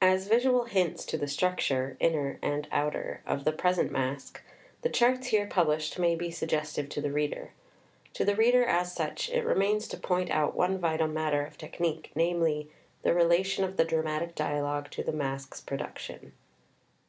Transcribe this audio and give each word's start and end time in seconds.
As 0.00 0.26
visual 0.26 0.64
hints 0.64 1.04
to 1.06 1.16
the 1.16 1.28
structure 1.28 1.96
(Inner 2.00 2.40
and 2.42 2.66
Outer) 2.72 3.22
of 3.24 3.44
the 3.44 3.52
present 3.52 3.92
Masque, 3.92 4.42
the 4.80 4.88
charts 4.88 5.28
here 5.28 5.46
published 5.46 6.00
may 6.00 6.16
be 6.16 6.32
suggestive 6.32 6.88
to 6.88 7.00
the 7.00 7.12
reader. 7.12 7.52
To 8.14 8.24
the 8.24 8.34
reader 8.34 8.64
as 8.64 8.92
such 8.92 9.30
it 9.30 9.44
re 9.46 9.54
mains 9.54 9.86
to 9.90 9.96
point 9.96 10.30
out 10.32 10.56
one 10.56 10.78
vital 10.78 11.06
matter 11.06 11.44
of 11.46 11.56
technique, 11.56 12.10
namely, 12.16 12.70
the 13.04 13.14
relation 13.14 13.62
of 13.62 13.76
the 13.76 13.84
dramatic 13.84 14.34
dialogue 14.34 14.90
to 14.90 15.04
the 15.04 15.12
Masque's 15.12 15.60
production. 15.60 16.32